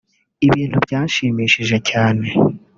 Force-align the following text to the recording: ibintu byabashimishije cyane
ibintu 0.45 0.75
byabashimishije 0.85 1.77
cyane 1.89 2.27